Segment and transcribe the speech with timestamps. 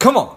[0.00, 0.34] Come on.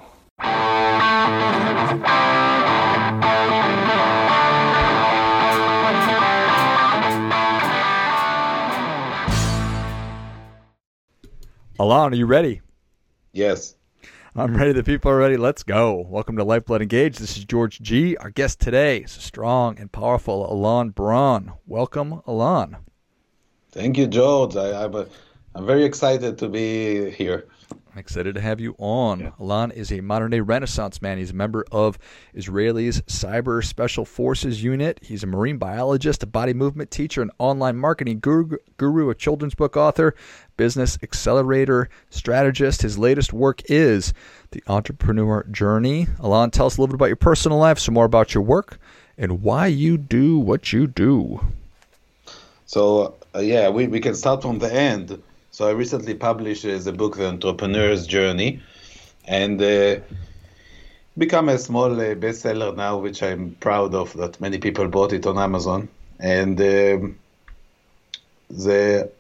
[11.79, 12.59] Alon, are you ready?
[13.31, 13.75] Yes.
[14.35, 14.73] I'm ready.
[14.73, 15.37] The people are ready.
[15.37, 16.05] Let's go.
[16.09, 17.19] Welcome to Lifeblood Engage.
[17.19, 18.17] This is George G.
[18.17, 21.53] Our guest today is strong and powerful Alon Braun.
[21.65, 22.75] Welcome, Alon.
[23.71, 24.57] Thank you, George.
[24.57, 25.05] I, I'm, a,
[25.55, 27.47] I'm very excited to be here.
[27.93, 29.19] I'm excited to have you on.
[29.19, 29.31] Yeah.
[29.39, 31.19] Alon is a modern day Renaissance man.
[31.19, 31.99] He's a member of
[32.33, 34.97] Israel's Cyber Special Forces Unit.
[35.03, 39.53] He's a marine biologist, a body movement teacher, an online marketing guru, guru, a children's
[39.53, 40.15] book author,
[40.57, 42.81] business accelerator, strategist.
[42.81, 44.11] His latest work is
[44.49, 46.07] The Entrepreneur Journey.
[46.19, 48.79] Alon, tell us a little bit about your personal life, some more about your work,
[49.19, 51.45] and why you do what you do.
[52.65, 55.21] So, uh, yeah, we, we can start from the end
[55.53, 58.63] so I recently published uh, the book The Entrepreneur's Journey,
[59.25, 59.97] and uh,
[61.15, 65.27] become a small uh, bestseller now, which I'm proud of that many people bought it
[65.27, 65.89] on Amazon.
[66.19, 67.19] And um,
[68.49, 69.11] the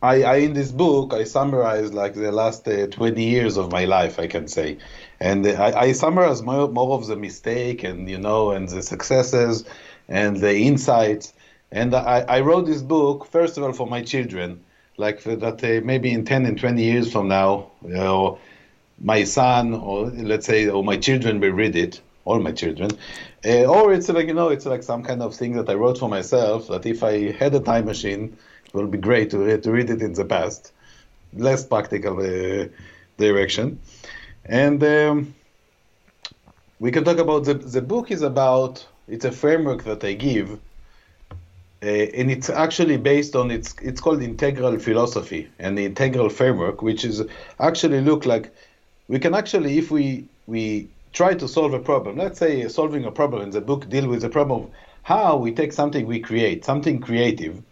[0.00, 3.84] I, I, in this book I summarize like the last uh, 20 years of my
[3.84, 4.78] life, I can say,
[5.20, 9.66] and I, I summarize more, more of the mistake and you know and the successes
[10.08, 11.34] and the insights.
[11.70, 14.62] And I, I wrote this book first of all for my children
[14.98, 18.38] like that uh, maybe in 10 and 20 years from now, you know,
[18.98, 22.90] my son or let's say or my children will read it, all my children,
[23.44, 25.98] uh, or it's like you know it's like some kind of thing that I wrote
[25.98, 28.36] for myself that if I had a time machine,
[28.66, 30.72] it would be great to to read it in the past,
[31.34, 32.68] less practical uh,
[33.18, 33.80] direction,
[34.46, 35.34] and um,
[36.80, 40.58] we can talk about the the book is about it's a framework that I give
[41.86, 47.04] and it's actually based on it's it's called integral philosophy and the integral framework, which
[47.04, 47.22] is
[47.60, 48.52] actually look like
[49.08, 52.16] we can actually if we we try to solve a problem.
[52.16, 54.70] Let's say solving a problem in the book deal with the problem of
[55.02, 57.62] how we take something we create, something creative,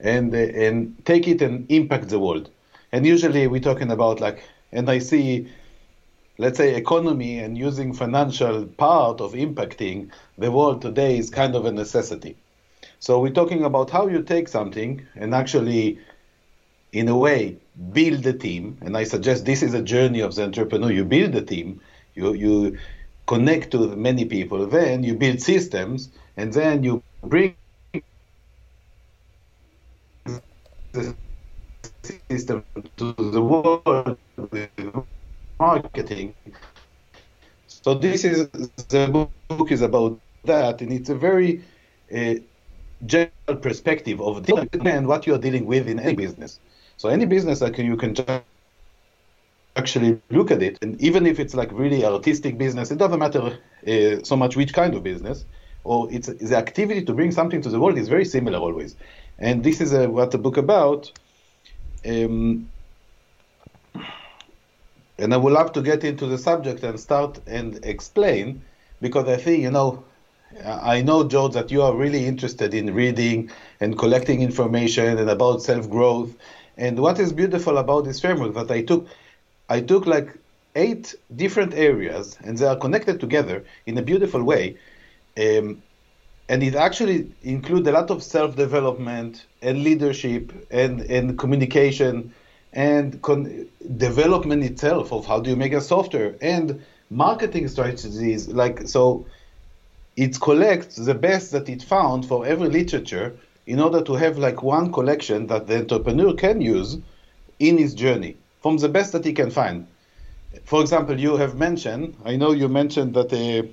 [0.00, 2.50] and uh, and take it and impact the world.
[2.92, 5.50] And usually we're talking about like, and I see,
[6.38, 11.64] let's say economy and using financial part of impacting the world today is kind of
[11.66, 12.36] a necessity
[13.06, 16.00] so we're talking about how you take something and actually,
[16.90, 17.56] in a way,
[17.92, 18.76] build a team.
[18.82, 20.90] And I suggest this is a journey of the entrepreneur.
[20.90, 21.80] You build a team,
[22.16, 22.78] you you
[23.28, 27.54] connect to many people, then you build systems, and then you bring
[30.92, 31.14] the
[32.28, 32.64] system
[32.96, 34.70] to the world with
[35.60, 36.34] marketing.
[37.68, 38.48] So this is
[38.88, 41.62] the book is about that, and it's a very
[42.12, 42.34] uh,
[43.04, 46.60] general perspective of and what you're dealing with in any business.
[46.96, 48.14] So any business that you can
[49.76, 53.58] actually look at it, and even if it's like really artistic business, it doesn't matter
[53.86, 55.44] uh, so much which kind of business,
[55.84, 58.96] or it's the activity to bring something to the world is very similar always.
[59.38, 61.12] And this is uh, what the book about.
[62.06, 62.70] Um,
[65.18, 68.62] and I would love to get into the subject and start and explain
[69.00, 70.04] because I think you know
[70.64, 73.50] I know, George, that you are really interested in reading
[73.80, 76.34] and collecting information and about self growth.
[76.76, 79.08] And what is beautiful about this framework that I took,
[79.68, 80.36] I took like
[80.74, 84.76] eight different areas and they are connected together in a beautiful way.
[85.38, 85.82] Um,
[86.48, 92.32] and it actually includes a lot of self development and leadership and, and communication
[92.72, 93.66] and con-
[93.96, 99.26] development itself of how do you make a software and marketing strategies like so
[100.16, 104.62] it collects the best that it found for every literature in order to have like
[104.62, 106.98] one collection that the entrepreneur can use
[107.58, 109.86] in his journey from the best that he can find.
[110.64, 113.66] For example, you have mentioned, I know you mentioned that uh,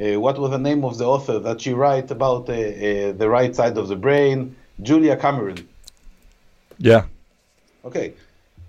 [0.00, 3.28] uh, what was the name of the author that she write about uh, uh, the
[3.28, 5.68] right side of the brain, Julia Cameron.
[6.78, 7.06] Yeah.
[7.84, 8.14] Okay.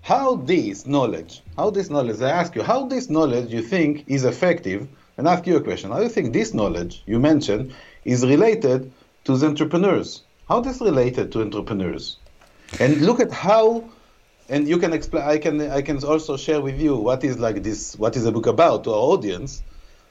[0.02, 4.24] How this knowledge, how this knowledge, I ask you, how this knowledge you think is
[4.24, 5.90] effective and ask you a question.
[5.90, 7.74] You think this knowledge you mentioned
[8.04, 8.90] is related
[9.24, 10.22] to the entrepreneurs?
[10.48, 12.16] How this related to entrepreneurs?
[12.80, 13.84] And look at how,
[14.48, 15.24] and you can explain.
[15.24, 17.96] I can I can also share with you what is like this.
[17.96, 19.62] What is the book about to our audience?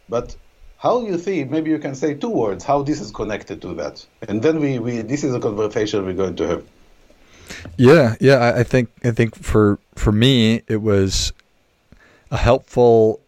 [0.10, 0.36] But
[0.78, 1.44] how you see?
[1.44, 2.64] Maybe you can say two words.
[2.64, 6.14] How this is connected to that, and then we, we this is a conversation we're
[6.14, 6.64] going to have.
[7.78, 8.54] Yeah, yeah.
[8.56, 11.34] I think I think for for me it was
[12.32, 13.23] a helpful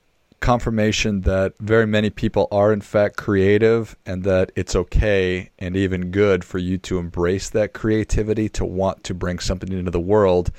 [0.45, 6.11] confirmation that very many people are in fact creative and that it's okay and even
[6.11, 10.51] good for you to embrace that creativity to want to bring something into the world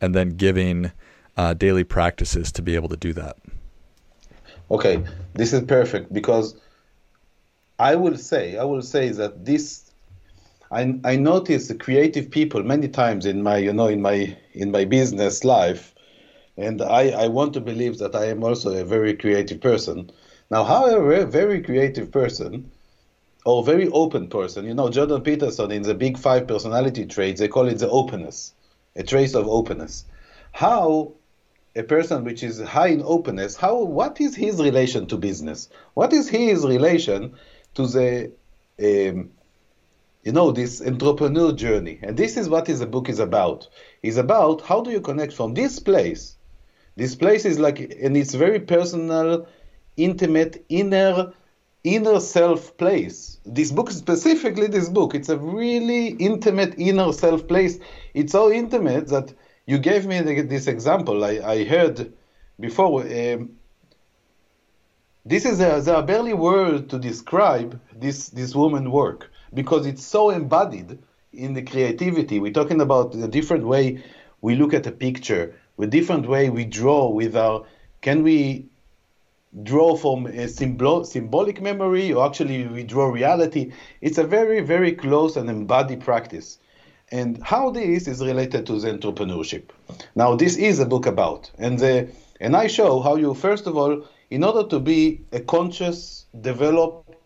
[0.00, 0.90] and then giving
[1.36, 3.36] uh, daily practices to be able to do that?
[4.72, 5.04] Okay,
[5.34, 6.56] this is perfect because
[7.78, 9.88] I will say I will say that this
[10.72, 14.72] I I notice the creative people many times in my you know in my in
[14.72, 15.94] my business life,
[16.58, 20.10] and I I want to believe that I am also a very creative person.
[20.50, 22.70] Now, however, a very creative person
[23.44, 27.48] or very open person, you know, Jordan Peterson in the Big Five personality traits, they
[27.48, 28.54] call it the openness,
[28.96, 30.04] a trace of openness.
[30.52, 31.12] How
[31.76, 35.68] a person which is high in openness, how what is his relation to business?
[35.94, 37.34] What is his relation
[37.74, 38.32] to the
[38.82, 39.30] um,
[40.24, 42.00] you know this entrepreneur journey?
[42.02, 43.68] And this is what is the book is about.
[44.02, 46.37] Is about how do you connect from this place.
[46.98, 49.46] This place is like and it's very personal,
[49.96, 51.32] intimate, inner
[51.84, 53.38] inner self place.
[53.46, 57.78] This book specifically this book, it's a really intimate inner self place.
[58.14, 59.32] It's so intimate that
[59.64, 61.24] you gave me this example.
[61.24, 62.12] I, I heard
[62.58, 63.02] before.
[63.02, 63.50] Um,
[65.24, 70.04] this is a, there are barely words to describe this this woman work because it's
[70.04, 70.98] so embodied
[71.32, 72.40] in the creativity.
[72.40, 74.02] We're talking about the different way
[74.40, 77.64] we look at a picture, with different way we draw with our.
[78.02, 78.66] Can we
[79.62, 83.72] draw from a symbol, symbolic memory or actually we draw reality?
[84.02, 86.58] It's a very very close and embodied practice
[87.10, 89.70] and how this is related to the entrepreneurship.
[90.14, 92.10] Now, this is a book about, and the
[92.40, 97.16] and I show how you first of all, in order to be a conscious, develop,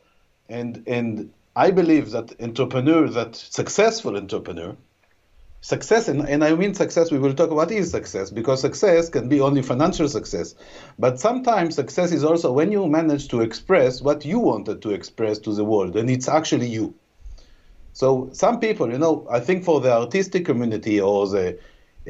[0.49, 4.77] and and I believe that entrepreneur, that successful entrepreneur,
[5.63, 9.29] success, and, and I mean success, we will talk about is success, because success can
[9.29, 10.55] be only financial success.
[10.99, 15.39] But sometimes success is also when you manage to express what you wanted to express
[15.41, 16.95] to the world, and it's actually you.
[17.93, 21.59] So some people, you know, I think for the artistic community or the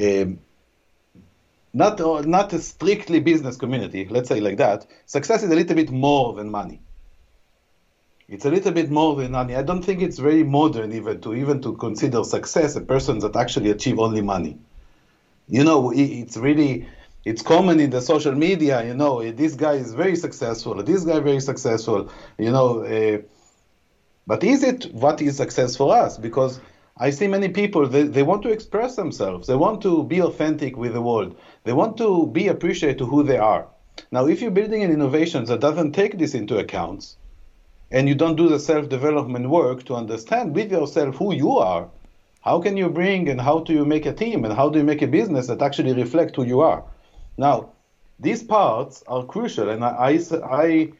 [0.00, 0.40] um,
[1.74, 5.90] not not a strictly business community, let's say like that, success is a little bit
[5.90, 6.80] more than money.
[8.32, 9.54] It's a little bit more than money.
[9.54, 13.36] I don't think it's very modern even to even to consider success a person that
[13.36, 14.56] actually achieve only money.
[15.48, 16.88] You know, it's really
[17.26, 18.82] it's common in the social media.
[18.86, 20.82] You know, this guy is very successful.
[20.82, 22.10] This guy very successful.
[22.38, 22.68] You know.
[22.84, 23.18] Uh,
[24.26, 26.16] but is it what is success for us?
[26.16, 26.58] Because
[26.96, 29.46] I see many people, they, they want to express themselves.
[29.46, 31.38] They want to be authentic with the world.
[31.64, 33.66] They want to be appreciated to who they are.
[34.10, 37.16] Now, if you're building an innovation that doesn't take this into account,
[37.92, 41.88] and you don't do the self-development work to understand with yourself who you are,
[42.40, 44.84] how can you bring and how do you make a team and how do you
[44.84, 46.82] make a business that actually reflect who you are?
[47.36, 47.70] Now,
[48.18, 50.92] these parts are crucial, and I, I, I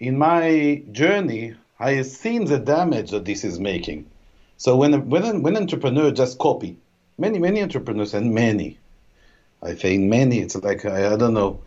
[0.00, 4.10] in my journey, I have seen the damage that this is making.
[4.56, 6.76] So when when when entrepreneur just copy,
[7.18, 8.78] many many entrepreneurs and many,
[9.62, 10.40] I think many.
[10.40, 11.60] It's like I, I don't know.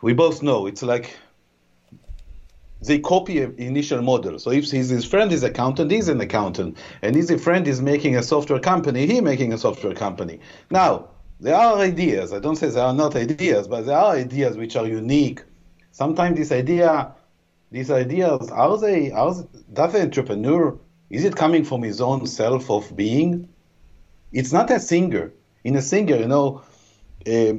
[0.00, 1.16] We both know it's like
[2.80, 4.38] they copy an initial model.
[4.38, 8.16] So if his, his friend is accountant, he's an accountant, and his friend is making
[8.16, 10.40] a software company, he making a software company.
[10.70, 11.08] Now
[11.40, 12.32] there are ideas.
[12.32, 15.42] I don't say there are not ideas, but there are ideas which are unique.
[15.90, 17.14] Sometimes this idea
[17.70, 19.34] these ideas are they are
[19.72, 20.78] does the entrepreneur
[21.10, 23.48] is it coming from his own self of being
[24.32, 25.32] it's not a singer
[25.64, 26.62] in a singer you know
[27.26, 27.52] uh,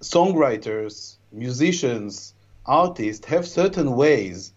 [0.00, 2.33] songwriters musicians
[2.66, 4.52] artists have certain ways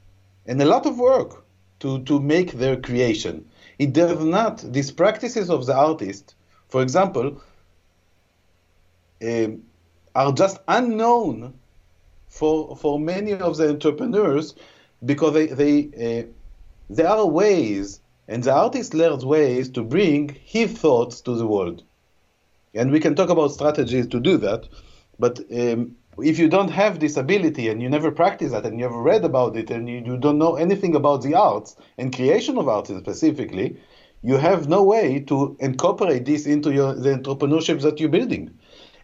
[0.45, 1.45] and a lot of work
[1.79, 3.45] to to make their creation.
[3.77, 6.35] It does not these practices of the artist
[6.69, 7.41] for example
[9.21, 9.47] uh,
[10.15, 11.53] are just unknown
[12.27, 14.55] for for many of the entrepreneurs
[15.05, 16.23] because they they uh,
[16.89, 21.83] there are ways and the artist learns ways to bring his thoughts to the world.
[22.73, 24.67] And we can talk about strategies to do that
[25.19, 28.85] but um, if you don't have this ability and you never practice that and you
[28.85, 32.57] never read about it and you, you don't know anything about the arts and creation
[32.57, 33.77] of arts specifically
[34.23, 38.49] you have no way to incorporate this into your the entrepreneurship that you're building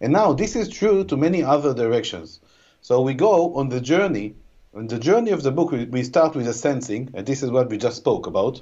[0.01, 2.39] and now this is true to many other directions
[2.83, 4.35] so we go on the journey.
[4.75, 7.49] On the journey of the book, we, we start with a sensing, and this is
[7.49, 8.61] what we just spoke about.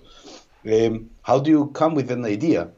[0.64, 2.70] Um, how do you come with an idea?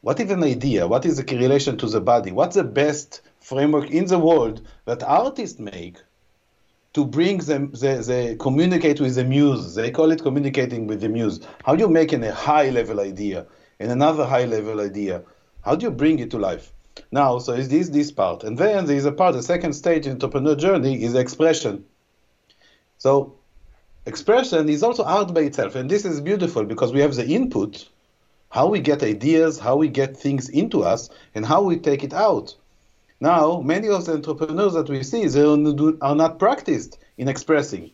[0.00, 0.88] What is an idea?
[0.88, 2.32] What is the relation to the body?
[2.32, 5.98] What's the best framework in the world that artists make
[6.94, 9.76] to bring them, they, they communicate with the muse?
[9.76, 11.38] They call it communicating with the muse.
[11.64, 13.46] How do you make a high level idea
[13.78, 15.22] and another high level idea?
[15.62, 16.72] How do you bring it to life?
[17.12, 19.34] Now, so is this this part, and then there is a part.
[19.34, 21.84] The second stage in entrepreneur journey is expression.
[22.98, 23.36] So,
[24.06, 27.88] expression is also art by itself, and this is beautiful because we have the input,
[28.48, 32.14] how we get ideas, how we get things into us, and how we take it
[32.14, 32.56] out.
[33.20, 37.92] Now, many of the entrepreneurs that we see they are not practiced in expressing.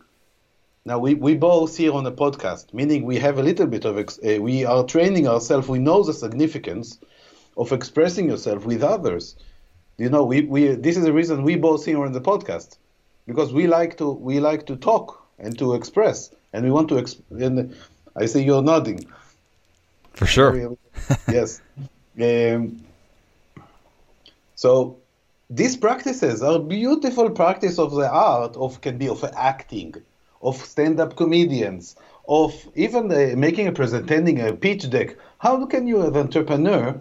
[0.84, 3.98] Now, we, we both here on the podcast, meaning we have a little bit of,
[3.98, 6.98] ex- uh, we are training ourselves, we know the significance
[7.56, 9.36] of expressing yourself with others.
[9.96, 12.78] You know, we, we this is the reason we both here on the podcast,
[13.26, 16.94] because we like to we like to talk and to express, and we want to.
[16.94, 17.76] Exp- and
[18.16, 19.06] I see you're nodding.
[20.14, 20.76] For sure.
[21.28, 21.60] yes.
[22.20, 22.84] Um,
[24.54, 24.98] so
[25.54, 29.94] these practices are beautiful practice of the art of can be of acting,
[30.40, 31.94] of stand-up comedians,
[32.26, 35.16] of even uh, making a presenting a pitch deck.
[35.38, 36.98] How can you, as an entrepreneur,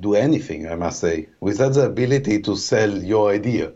[0.00, 0.68] do anything?
[0.68, 3.72] I must say, without the ability to sell your idea,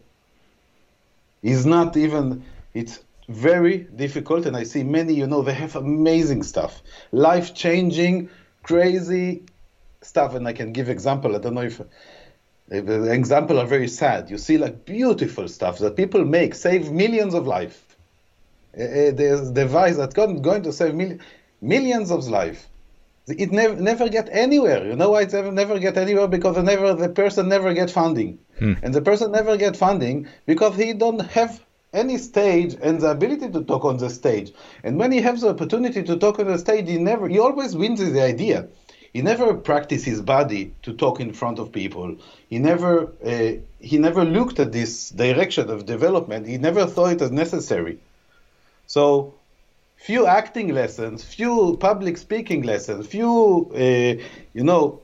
[1.42, 2.42] is not even.
[2.72, 5.14] It's very difficult, and I see many.
[5.14, 6.82] You know, they have amazing stuff,
[7.12, 8.30] life-changing,
[8.64, 9.44] crazy
[10.02, 11.36] stuff, and I can give example.
[11.36, 11.80] I don't know if
[12.68, 14.30] the example are very sad.
[14.30, 17.96] You see like beautiful stuff that people make, save millions of life.
[18.74, 21.18] Uh, there's a device that's going to save mil-
[21.60, 22.68] millions of life.
[23.26, 24.86] It never never get anywhere.
[24.86, 26.28] You know why it never never get anywhere?
[26.28, 28.74] Because the never the person never get funding, hmm.
[28.82, 31.62] and the person never get funding because he don't have
[31.94, 34.52] any stage and the ability to talk on the stage.
[34.82, 37.74] And when he has the opportunity to talk on the stage, he never he always
[37.74, 38.68] wins the idea.
[39.14, 42.16] He never practiced his body to talk in front of people.
[42.50, 46.48] He never uh, he never looked at this direction of development.
[46.48, 47.98] He never thought it as necessary.
[48.88, 49.34] So
[49.96, 54.20] few acting lessons, few public speaking lessons, few uh,
[54.52, 55.00] you know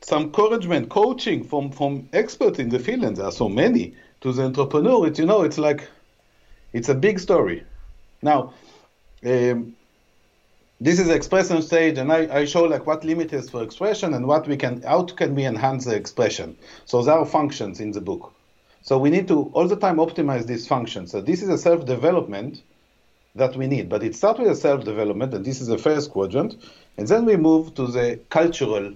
[0.00, 4.32] some encouragement, coaching from from experts in the field, and there are so many to
[4.32, 5.06] the entrepreneur.
[5.06, 5.86] It's you know it's like
[6.72, 7.64] it's a big story.
[8.22, 8.54] Now.
[9.22, 9.76] Um,
[10.80, 14.26] this is expression stage, and I, I, show like what limit is for expression and
[14.26, 16.56] what we can, how can we enhance the expression.
[16.86, 18.32] So there are functions in the book.
[18.80, 21.10] So we need to all the time optimize these functions.
[21.12, 22.62] So this is a self-development
[23.34, 26.56] that we need, but it starts with a self-development, and this is the first quadrant,
[26.96, 28.94] and then we move to the cultural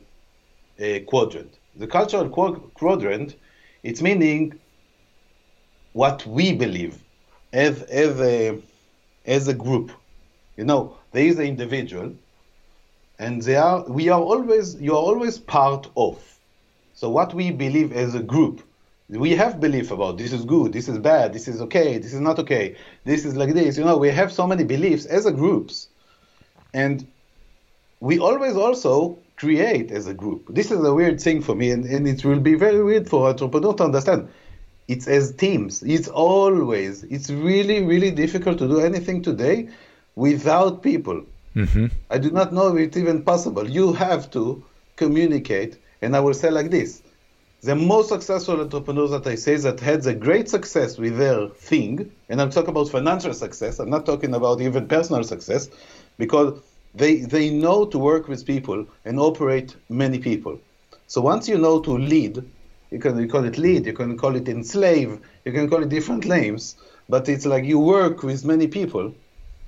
[0.81, 1.59] uh, quadrant.
[1.77, 3.37] The cultural qu- quadrant,
[3.83, 4.59] it's meaning
[5.93, 6.99] what we believe
[7.53, 8.59] as as a
[9.27, 9.93] as a group.
[10.57, 12.13] You know, there is an individual,
[13.21, 16.19] and they are we are always you are always part of.
[16.93, 18.63] So what we believe as a group,
[19.09, 22.21] we have belief about this is good, this is bad, this is okay, this is
[22.21, 23.79] not okay, this is like this.
[23.79, 25.89] You know, we have so many beliefs as a groups,
[26.73, 27.07] and
[28.01, 30.43] we always also create as a group.
[30.49, 33.29] This is a weird thing for me, and, and it will be very weird for
[33.29, 34.29] entrepreneurs to understand.
[34.89, 35.83] It's as teams.
[35.85, 37.05] It's always.
[37.05, 39.69] It's really, really difficult to do anything today
[40.17, 41.25] without people.
[41.57, 41.87] Mm-hmm.
[42.11, 43.69] I do not know if it's even possible.
[43.69, 44.65] You have to
[44.97, 47.03] communicate, and I will say like this.
[47.63, 52.11] The most successful entrepreneurs that I say that had a great success with their thing,
[52.29, 55.71] and I'm talking about financial success, I'm not talking about even personal success,
[56.19, 56.61] because
[56.95, 60.61] they, they know to work with people and operate many people.
[61.07, 62.45] So once you know to lead,
[62.91, 65.89] you can you call it lead, you can call it enslave, you can call it
[65.89, 66.77] different names,
[67.09, 69.15] but it's like you work with many people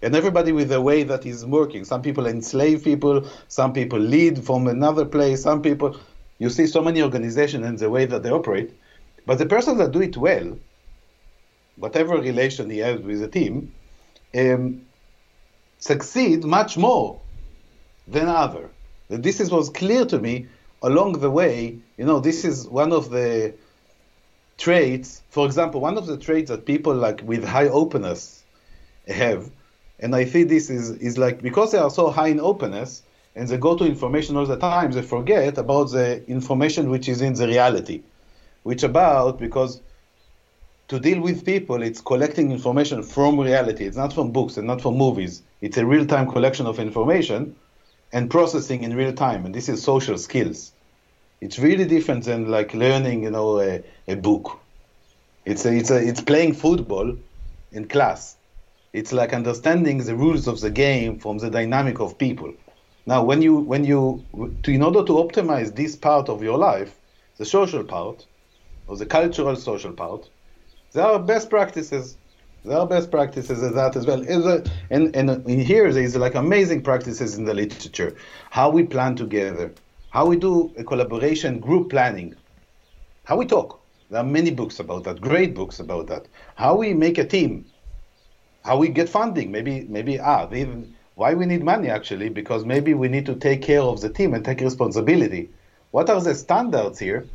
[0.03, 1.85] and everybody with the way that is working.
[1.85, 5.99] Some people enslave people, some people lead from another place, some people,
[6.39, 8.73] you see so many organizations and the way that they operate.
[9.25, 10.59] But the person that do it well,
[11.77, 13.75] whatever relation he has with the team,
[14.35, 14.83] um,
[15.79, 17.21] succeed much more
[18.07, 18.71] than other.
[19.09, 20.47] This is, was clear to me
[20.83, 21.79] along the way.
[21.97, 23.55] You know, this is one of the
[24.59, 25.23] traits.
[25.31, 28.45] For example, one of the traits that people like with high openness
[29.09, 29.51] have
[29.99, 33.03] and I think this is, is like because they are so high in openness
[33.35, 37.23] and they go to information all the time, they forget about the information which is
[37.23, 38.03] in the reality,
[38.63, 39.81] which about because
[40.89, 43.85] to deal with people, it's collecting information from reality.
[43.85, 45.43] It's not from books and not from movies.
[45.61, 47.57] It's a real-time collection of information
[48.13, 49.45] and processing in real time.
[49.47, 50.73] And this is social skills.
[51.41, 54.61] It's really different than like learning, you know, a, a book.
[55.45, 57.17] It's a, it's a, it's playing football
[57.73, 58.36] in class
[58.97, 62.53] it's like understanding the rules of the game from the dynamic of people.
[63.05, 64.25] Now, when you when you
[64.63, 66.99] to in order to optimize this part of your life,
[67.37, 68.27] the social part
[68.87, 70.31] or the cultural social part,
[70.93, 72.17] there are best practices.
[72.65, 74.23] There are best practices of that as well.
[74.91, 78.17] And and in here there is like amazing practices in the literature.
[78.51, 79.75] How we plan together,
[80.09, 82.35] how we do a collaboration, group planning,
[83.25, 83.83] how we talk.
[84.09, 86.29] There are many books about that, great books about that.
[86.55, 87.67] How we make a team,
[88.67, 89.51] how we get funding.
[89.51, 90.49] Maybe maybe ah
[91.15, 94.35] why we need money actually because maybe we need to take care of the team
[94.35, 95.49] and take responsibility.
[95.93, 97.27] What are the standards here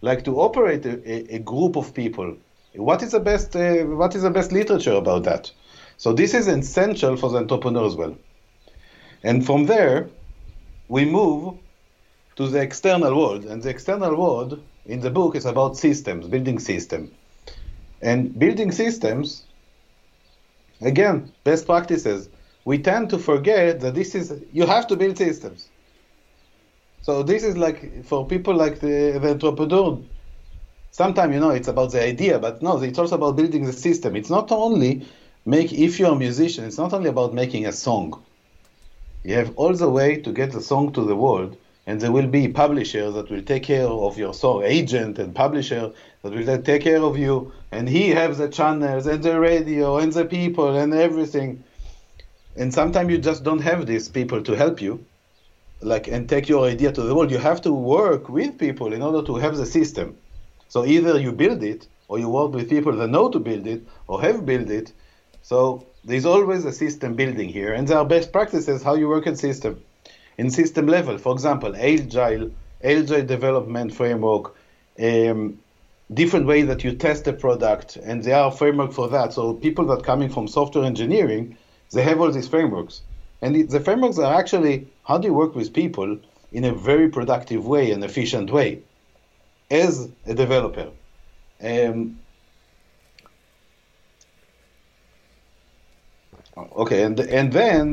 [0.00, 2.36] like to operate a, a group of people.
[2.74, 3.54] What is the best?
[3.54, 5.50] Uh, what is the best literature about that?
[5.96, 8.16] So this is essential for the entrepreneur as well.
[9.22, 10.08] And from there,
[10.88, 11.58] we move
[12.36, 13.44] to the external world.
[13.44, 17.12] And the external world in the book is about systems, building system.
[18.00, 19.44] And building systems,
[20.80, 22.28] again, best practices.
[22.64, 25.68] We tend to forget that this is you have to build systems.
[27.02, 29.98] So this is like for people like the, the entrepreneur.
[30.90, 34.16] Sometimes you know it's about the idea, but no, it's also about building the system.
[34.16, 35.06] It's not only
[35.46, 38.22] make if you're a musician, it's not only about making a song.
[39.24, 41.56] You have all the way to get the song to the world,
[41.90, 45.92] and there will be publishers that will take care of your song, agent and publisher
[46.22, 50.12] that will take care of you, and he has the channels and the radio and
[50.12, 51.64] the people and everything.
[52.56, 55.04] And sometimes you just don't have these people to help you,
[55.80, 57.32] like and take your idea to the world.
[57.32, 60.16] You have to work with people in order to have the system.
[60.68, 63.82] So either you build it, or you work with people that know to build it,
[64.06, 64.92] or have built it,
[65.42, 69.26] so there's always a system building here, and there are best practices how you work
[69.26, 69.82] in system.
[70.40, 72.50] In system level, for example, agile,
[72.82, 74.56] agile development framework,
[74.98, 75.58] um,
[76.14, 79.34] different ways that you test a product, and there are framework for that.
[79.34, 81.58] So people that coming from software engineering,
[81.92, 83.02] they have all these frameworks,
[83.42, 86.18] and the, the frameworks are actually how do you work with people
[86.52, 88.80] in a very productive way and efficient way
[89.70, 90.88] as a developer.
[91.62, 92.18] Um,
[96.56, 97.84] Okay, and and then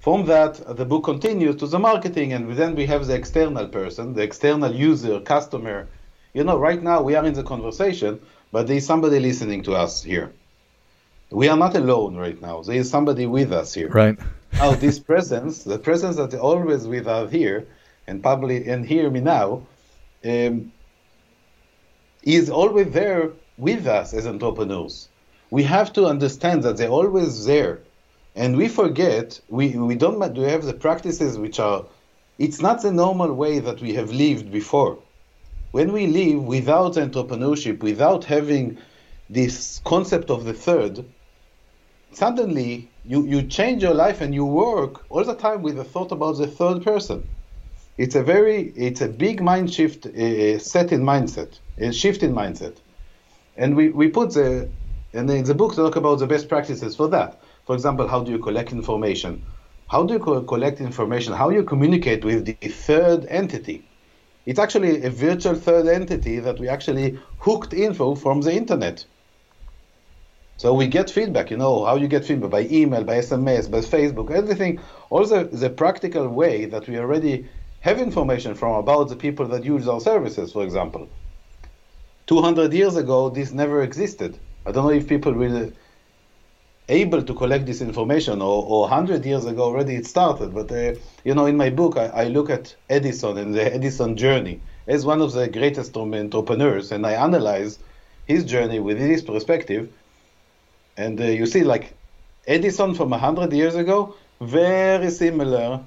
[0.00, 4.14] from that the book continues to the marketing, and then we have the external person,
[4.14, 5.86] the external user, customer.
[6.34, 8.20] You know, right now we are in the conversation,
[8.52, 10.32] but there is somebody listening to us here.
[11.30, 12.62] We are not alone right now.
[12.62, 13.88] There is somebody with us here.
[13.88, 14.18] Right.
[14.54, 17.68] now this presence, the presence that is always with us here,
[18.06, 19.62] and probably and hear me now,
[20.24, 20.72] um,
[22.22, 25.10] is always there with us as entrepreneurs
[25.50, 27.80] we have to understand that they're always there.
[28.34, 31.84] And we forget, we, we don't we have the practices which are,
[32.38, 34.98] it's not the normal way that we have lived before.
[35.72, 38.78] When we live without entrepreneurship, without having
[39.28, 41.04] this concept of the third,
[42.12, 46.12] suddenly you, you change your life and you work all the time with the thought
[46.12, 47.28] about the third person.
[47.98, 52.32] It's a very, it's a big mind shift, uh, set in mindset, a shift in
[52.32, 52.76] mindset.
[53.56, 54.68] And we, we put the,
[55.12, 57.40] and in the book, talk about the best practices for that.
[57.66, 59.44] For example, how do you collect information?
[59.88, 61.32] How do you co- collect information?
[61.32, 63.84] How do you communicate with the third entity?
[64.46, 69.04] It's actually a virtual third entity that we actually hooked info from the internet.
[70.56, 73.78] So we get feedback, you know, how you get feedback by email, by SMS, by
[73.78, 77.48] Facebook, everything, all the, the practical way that we already
[77.80, 81.08] have information from about the people that use our services, for example.
[82.26, 84.38] 200 years ago, this never existed.
[84.66, 85.72] I don't know if people will
[86.90, 90.94] able to collect this information or, or 100 years ago already it started but uh,
[91.24, 95.06] you know in my book I, I, look at edison and the edison journey as
[95.06, 97.78] one of the greatest entrepreneurs and i analyze
[98.30, 99.92] his journey with his perspective.
[100.96, 101.94] And uh, you see like
[102.46, 105.80] edison from 100 years ago very similar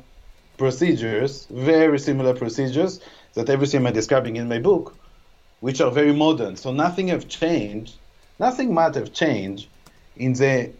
[0.57, 2.99] procedures very similar procedures
[3.33, 4.95] that everything i'm describing in my book
[5.61, 6.55] which are very modern.
[6.55, 7.93] So nothing have changed
[8.39, 9.67] nothing might have changed
[10.17, 10.71] in the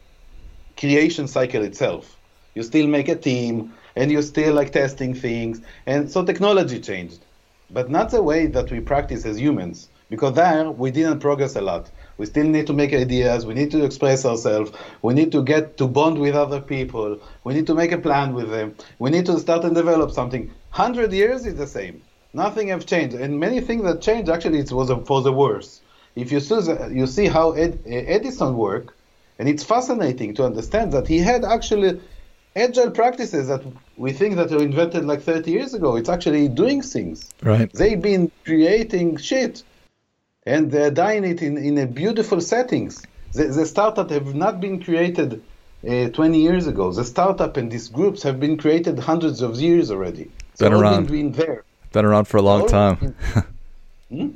[0.84, 2.17] creation cycle itself.
[2.56, 7.19] You still make a team and you're still like testing things and so technology changed.
[7.69, 11.62] But not the way that we practice as humans, because there we didn't progress a
[11.62, 11.89] lot.
[12.17, 15.78] We still need to make ideas, we need to express ourselves, we need to get
[15.78, 19.26] to bond with other people, we need to make a plan with them, we need
[19.28, 20.52] to start and develop something.
[20.72, 22.02] Hundred years is the same.
[22.34, 23.15] Nothing have changed.
[23.15, 25.80] And many things that changed actually it was for the worse
[26.15, 26.56] if you see,
[26.91, 28.93] you see how Ed, Edison worked,
[29.39, 32.00] and it's fascinating to understand that he had actually
[32.56, 33.63] agile practices that
[33.98, 35.96] we think that were invented like 30 years ago.
[35.96, 37.30] It's actually doing things.
[37.41, 37.72] Right.
[37.72, 39.63] They've been creating shit,
[40.46, 43.04] and they're dying it in, in a beautiful settings.
[43.34, 45.41] The, the startup have not been created
[45.88, 46.91] uh, 20 years ago.
[46.91, 50.32] The startup and these groups have been created hundreds of years already.
[50.60, 51.08] Been around.
[51.08, 51.63] Been there.
[51.91, 53.15] Been around for a long time.
[54.10, 54.30] hmm?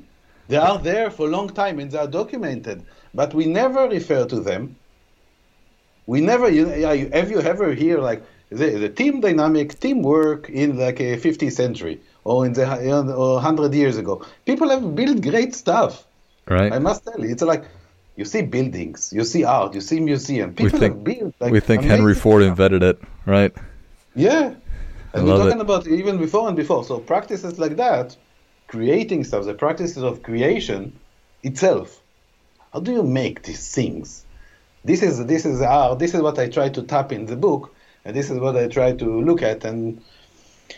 [0.48, 4.26] They are there for a long time and they are documented, but we never refer
[4.26, 4.78] to them.
[6.08, 11.00] We never, you, have you ever hear like the, the team dynamic, teamwork in like
[11.00, 12.66] a 50th century or in the
[13.14, 14.26] or 100 years ago?
[14.46, 16.06] People have built great stuff.
[16.48, 16.72] Right.
[16.72, 17.66] I must tell you, it's like
[18.16, 20.54] you see buildings, you see art, you see museum.
[20.56, 21.36] People we think, have built.
[21.40, 22.52] Like, we think Henry Ford stuff.
[22.52, 23.54] invented it, right?
[24.16, 24.56] Yeah.
[25.14, 25.62] And I we're talking it.
[25.62, 26.84] about even before and before.
[26.84, 28.16] So practices like that
[28.68, 31.00] creating stuff, the practices of creation
[31.44, 32.02] itself.
[32.74, 34.24] How do you make these things?
[34.88, 37.76] This is this is our this is what I try to tap in the book,
[38.06, 40.02] and this is what I try to look at, and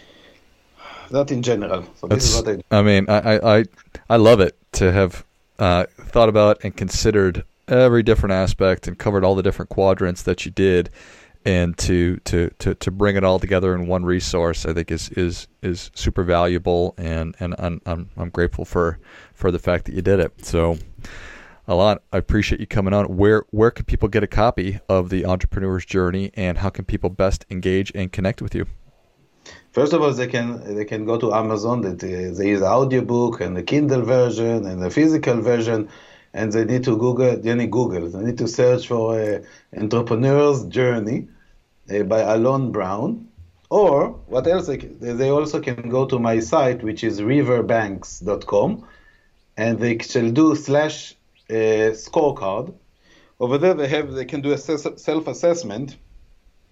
[1.11, 1.83] that in general.
[1.95, 2.79] So this That's, is what I.
[2.79, 3.65] I mean, I, I
[4.09, 5.23] I love it to have
[5.59, 10.43] uh, thought about and considered every different aspect and covered all the different quadrants that
[10.43, 10.89] you did,
[11.45, 15.09] and to to to, to bring it all together in one resource, I think is
[15.09, 18.97] is is super valuable, and and I'm I'm, I'm grateful for
[19.35, 20.43] for the fact that you did it.
[20.43, 20.79] So.
[21.69, 23.15] Alon, I appreciate you coming on.
[23.15, 27.11] Where where can people get a copy of the Entrepreneur's Journey, and how can people
[27.11, 28.65] best engage and connect with you?
[29.71, 31.81] First of all, they can they can go to Amazon.
[31.81, 35.89] That uh, there is audiobook and the Kindle version and the physical version,
[36.33, 37.37] and they need to Google.
[37.37, 38.09] They need Google.
[38.09, 39.39] They need to search for uh,
[39.77, 41.27] Entrepreneur's Journey
[41.93, 43.27] uh, by Alon Brown.
[43.69, 44.65] Or what else?
[44.65, 48.87] They, they also can go to my site, which is riverbanks.com,
[49.55, 51.13] and they shall do slash
[51.49, 52.73] uh, scorecard.
[53.39, 55.97] Over there, they have they can do a self-assessment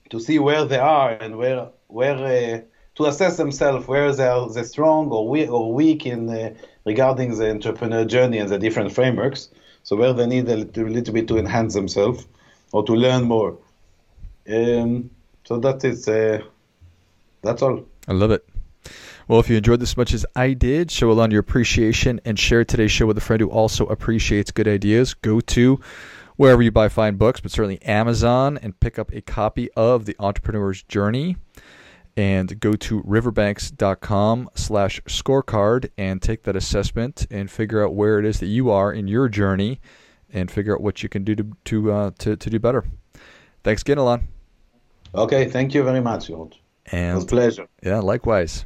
[0.09, 2.61] to see where they are and where where uh,
[2.95, 6.53] to assess themselves where they are they strong or weak or weak in uh,
[6.85, 9.49] regarding the entrepreneur journey and the different frameworks.
[9.83, 12.27] So where they need a little, little bit to enhance themselves
[12.73, 13.57] or to learn more.
[14.49, 15.09] Um,
[15.45, 16.41] so that is uh,
[17.41, 17.85] that's all.
[18.07, 18.43] I love it.
[19.27, 22.39] Well, if you enjoyed this as much as I did, show Alon your appreciation and
[22.39, 25.13] share today's show with a friend who also appreciates good ideas.
[25.15, 25.81] Go to
[26.37, 30.15] wherever you buy fine books, but certainly Amazon, and pick up a copy of The
[30.17, 31.35] Entrepreneur's Journey.
[32.15, 38.25] And go to riverbanks.com slash scorecard and take that assessment and figure out where it
[38.25, 39.81] is that you are in your journey
[40.31, 42.85] and figure out what you can do to to uh, to, to do better.
[43.63, 44.29] Thanks again, Alon.
[45.13, 46.59] Okay, thank you very much, George.
[46.91, 47.67] And it was a pleasure.
[47.83, 48.65] Yeah, likewise.